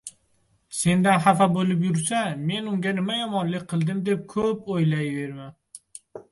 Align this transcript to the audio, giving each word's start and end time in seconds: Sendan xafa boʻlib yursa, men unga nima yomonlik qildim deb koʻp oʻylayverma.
Sendan 0.77 1.21
xafa 1.25 1.47
boʻlib 1.57 1.83
yursa, 1.89 2.23
men 2.49 2.71
unga 2.73 2.95
nima 3.01 3.19
yomonlik 3.21 3.69
qildim 3.75 4.03
deb 4.11 4.27
koʻp 4.35 4.75
oʻylayverma. 4.79 5.51